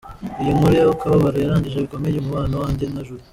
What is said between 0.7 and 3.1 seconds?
y’akababaro yangije bikomeye umubano wanjye na